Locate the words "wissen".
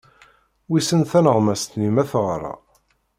0.69-1.01